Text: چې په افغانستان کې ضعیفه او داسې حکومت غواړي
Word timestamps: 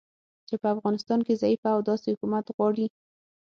چې 0.47 0.55
په 0.61 0.67
افغانستان 0.75 1.19
کې 1.25 1.39
ضعیفه 1.41 1.69
او 1.75 1.79
داسې 1.89 2.07
حکومت 2.13 2.45
غواړي 2.55 2.85